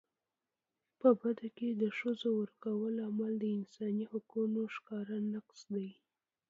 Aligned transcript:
په 0.99 1.09
بدو 1.19 1.47
کي 1.57 1.69
د 1.81 1.83
ښځو 1.97 2.29
ورکولو 2.41 2.99
عمل 3.09 3.33
د 3.39 3.45
انساني 3.57 4.05
حقونو 4.11 4.61
ښکاره 4.75 5.17
نقض 5.33 5.59
دی. 5.75 5.89